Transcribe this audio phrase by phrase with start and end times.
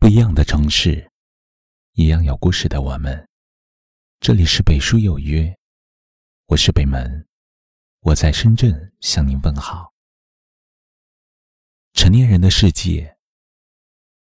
[0.00, 1.12] 不一样的城市，
[1.92, 3.28] 一样有故事的我们。
[4.18, 5.54] 这里是北书有约，
[6.46, 7.28] 我是北门，
[8.00, 9.92] 我在深圳向您问好。
[11.92, 13.14] 成年人的世界，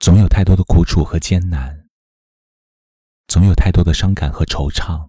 [0.00, 1.88] 总有太多的苦楚和艰难，
[3.28, 5.08] 总有太多的伤感和惆怅。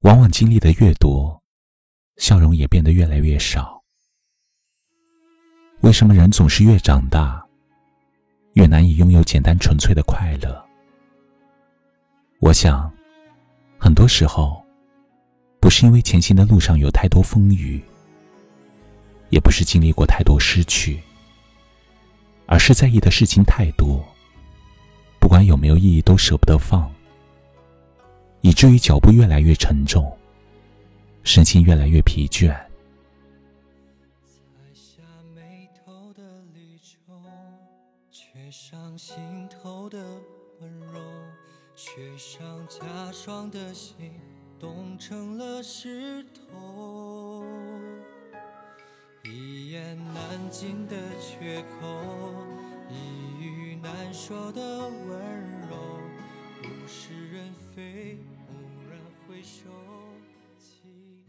[0.00, 1.42] 往往经历的越多，
[2.18, 3.82] 笑容也变得越来越少。
[5.80, 7.48] 为什么人总是越长大，
[8.54, 10.64] 越难以拥有简单纯粹的快乐？
[12.40, 12.92] 我想，
[13.78, 14.64] 很多时候，
[15.60, 17.80] 不是因为前行的路上有太多风雨，
[19.28, 21.00] 也不是经历过太多失去，
[22.46, 24.04] 而是在意的事情太多，
[25.20, 26.90] 不管有没有意义，都舍不得放。
[28.40, 30.10] 以至于脚步越来越沉重，
[31.22, 32.56] 身心越来越疲倦。
[41.82, 44.12] 雪上加霜的心
[44.58, 47.42] 冻成了石头，
[49.24, 51.88] 一言难尽的缺口，
[52.90, 55.18] 一语难说的温
[55.70, 55.76] 柔，
[56.64, 58.18] 物是人非。
[58.46, 59.70] 蓦然回首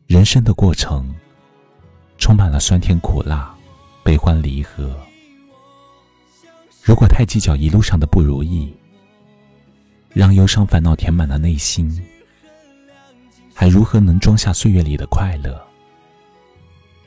[0.08, 1.16] 人生的过程
[2.18, 3.58] 充满了酸甜苦辣、
[4.04, 4.94] 悲欢离合。
[6.84, 8.76] 如果太计较一路上的不如意，
[10.14, 12.02] 让忧伤烦恼填满了内心，
[13.54, 15.60] 还如何能装下岁月里的快乐？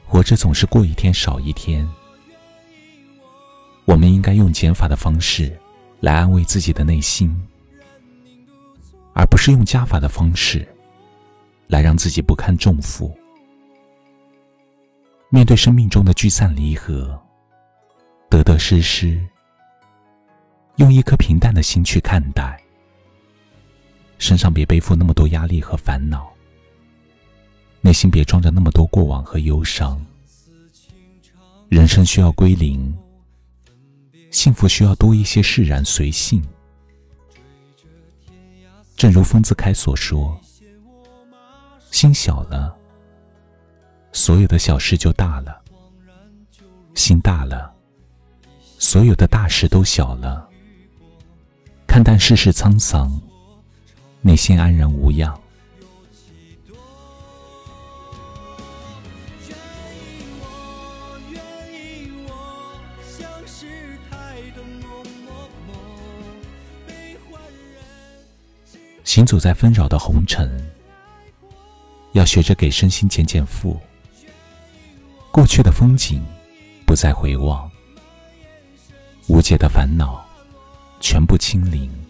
[0.07, 1.89] 活着总是过一天少一天。
[3.85, 5.55] 我们应该用减法的方式
[6.01, 7.35] 来安慰自己的内心，
[9.15, 10.67] 而不是用加法的方式。
[11.67, 13.13] 来让自己不堪重负。
[15.31, 17.19] 面对生命中的聚散离合、
[18.29, 19.19] 得得失失，
[20.77, 22.63] 用一颗平淡的心去看待，
[24.25, 26.33] 身上别背负那么多压力和烦恼，
[27.83, 30.03] 内心别装着那么多过往和忧伤。
[31.69, 32.97] 人生需要归零，
[34.31, 36.43] 幸福需要多一些释然随性。
[38.97, 40.41] 正如丰子恺所说。
[41.91, 42.75] 心小了，
[44.11, 45.53] 所有的小事就大了；
[46.95, 47.71] 心大了，
[48.79, 50.49] 所有的大事都小了。
[51.87, 53.21] 看淡世事沧桑，
[54.27, 55.39] 内心安然无恙。
[69.05, 70.51] 行走在纷扰的红尘。
[72.13, 73.79] 要学着给身心减减负，
[75.31, 76.25] 过去的风景
[76.87, 77.69] 不再回望，
[79.27, 80.25] 无解的烦恼
[81.01, 82.04] 全部清零。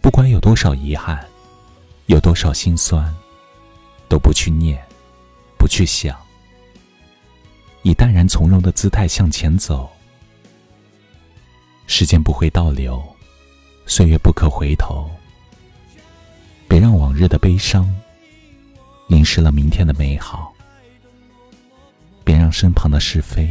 [0.00, 1.24] 不管有多少遗憾，
[2.06, 3.14] 有多少心酸，
[4.08, 4.82] 都不去念，
[5.58, 6.18] 不去想，
[7.82, 9.88] 以淡然从容的姿态向前走。
[11.86, 13.02] 时间不会倒流，
[13.86, 15.10] 岁月不可回头。
[16.66, 17.92] 别让往日的悲伤
[19.08, 20.52] 淋湿了明天的美好，
[22.24, 23.48] 别让身旁的是非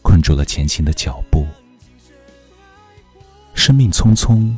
[0.00, 1.46] 困住了前行的脚步。
[3.54, 4.56] 生命匆匆，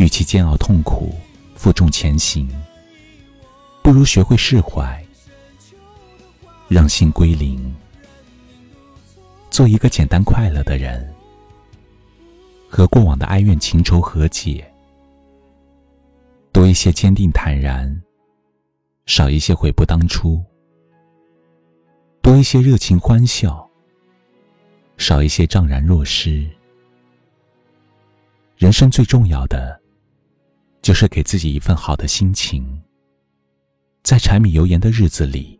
[0.00, 1.14] 与其煎熬痛苦、
[1.54, 2.48] 负重前行，
[3.82, 5.04] 不如学会释怀，
[6.68, 7.74] 让心归零，
[9.50, 11.06] 做一个简单快乐的人，
[12.66, 14.66] 和过往的哀怨情仇和解。
[16.50, 18.02] 多一些坚定坦然，
[19.04, 20.42] 少一些悔不当初；
[22.22, 23.68] 多一些热情欢笑，
[24.96, 26.48] 少一些怅然若失。
[28.56, 29.79] 人生最重要的，
[30.90, 32.82] 就是给自己一份好的心情，
[34.02, 35.56] 在柴米油盐的日子里，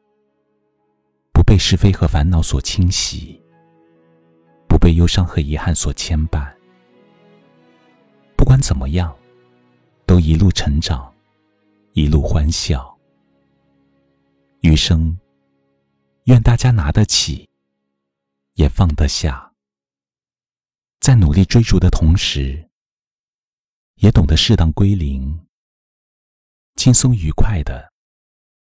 [1.32, 3.40] 不被是非和烦恼所侵袭，
[4.68, 6.52] 不被忧伤和遗憾所牵绊。
[8.36, 9.16] 不管怎么样。
[10.04, 11.14] 都一路成长，
[11.92, 12.98] 一路欢笑。
[14.62, 15.16] 余生，
[16.24, 17.48] 愿大家拿得起，
[18.54, 19.52] 也放得下，
[20.98, 22.68] 在努力追逐的同时，
[24.00, 25.46] 也懂得适当归零，
[26.76, 27.92] 轻松愉快的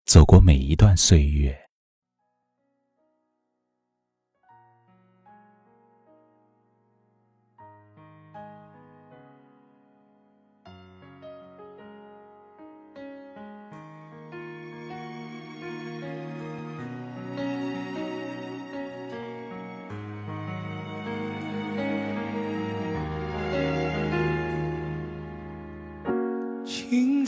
[0.05, 1.62] 走过每一段岁月。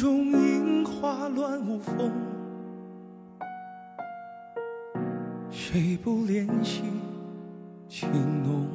[0.04, 2.12] 中樱花乱舞风，
[5.50, 6.82] 谁不怜惜
[7.88, 8.10] 情
[8.42, 8.66] 浓？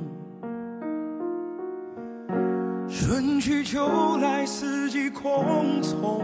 [2.89, 6.23] 春去秋来，四季空匆，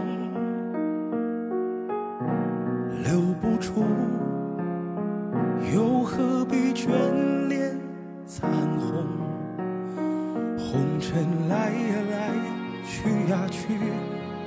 [3.04, 3.84] 留不住，
[5.72, 7.78] 又何必眷恋
[8.26, 8.50] 残
[8.80, 9.06] 红？
[10.58, 10.98] 红？
[10.98, 12.34] 尘来呀来，
[12.84, 13.68] 去呀去，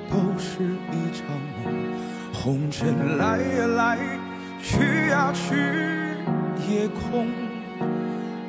[0.10, 1.26] 都是一场
[1.64, 1.94] 梦。
[2.34, 3.98] 红尘来呀来，
[4.62, 5.56] 去呀去，
[6.68, 7.28] 夜空。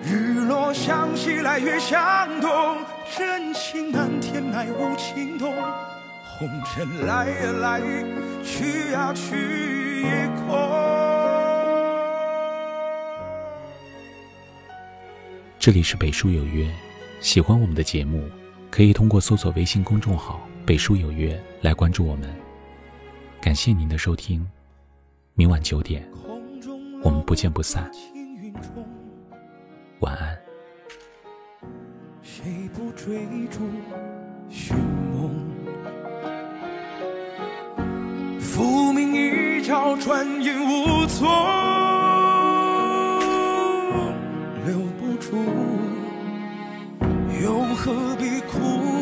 [0.02, 2.78] 日落向西来，月向东，
[3.16, 5.54] 真情难填埋无情洞。
[6.24, 7.80] 红尘来呀来，
[8.42, 10.58] 去呀去，夜空。
[15.58, 16.66] 这里是北书有约，
[17.20, 18.26] 喜欢我们的节目，
[18.70, 22.28] 可以通过搜索微信公众号“北书有约”来关注我们。
[23.40, 24.46] 感谢您的收听，
[25.34, 26.08] 明晚九点，
[27.02, 27.90] 我们不见不散。
[30.00, 30.38] 晚安。
[32.22, 33.60] 谁不追逐
[34.48, 34.74] 寻
[35.12, 35.30] 梦？
[38.38, 41.28] 浮名一朝，转眼无踪。
[44.66, 45.36] 留不住，
[47.42, 49.00] 又何必苦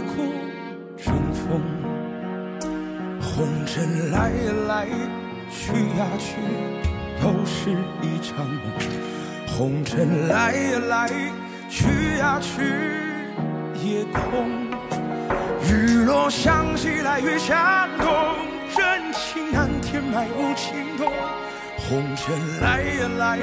[3.38, 4.86] 红尘来呀来，
[5.48, 6.34] 去呀去，
[7.22, 7.70] 都是
[8.02, 8.60] 一场梦。
[9.46, 11.08] 红尘来呀来，
[11.68, 12.64] 去呀去，
[13.80, 14.48] 夜空。
[15.62, 18.08] 日落向西来，月向东，
[18.76, 21.12] 真情难填埋无情洞。
[21.76, 23.38] 红尘来呀来，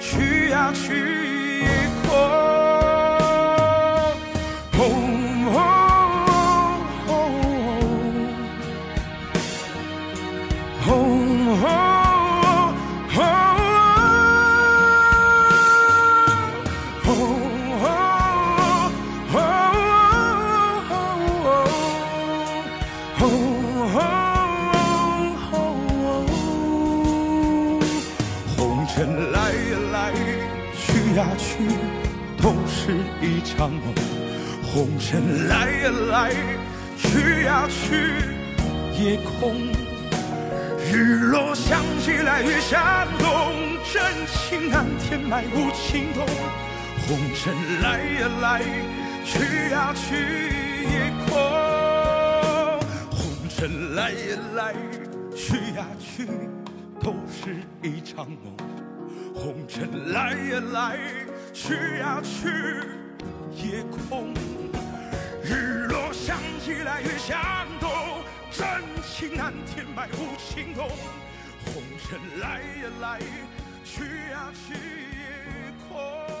[0.00, 1.68] 去呀去，夜
[2.08, 2.16] 空。
[33.66, 33.92] 场梦。
[34.62, 36.30] 红尘来呀来，
[36.96, 38.12] 去呀去，
[39.02, 39.56] 夜空。
[40.88, 43.52] 日落向西来，月向东，
[43.92, 46.24] 真情难填埋无情洞。
[47.08, 47.52] 红尘
[47.82, 48.62] 来呀来，
[49.24, 50.14] 去呀去，
[50.92, 51.36] 夜空。
[53.10, 53.18] 红
[53.48, 54.74] 尘来呀来，
[55.34, 56.28] 去呀去，
[57.00, 58.56] 都是一场梦。
[59.34, 60.98] 红尘来呀来，
[61.52, 62.48] 去呀去，
[63.56, 64.34] 夜空。
[65.42, 67.40] 日落想起来，月向
[67.80, 67.90] 东，
[68.50, 68.66] 真
[69.02, 70.88] 情难填埋无情洞。
[71.64, 73.18] 红尘来呀来，
[73.84, 76.35] 去呀去，夜空。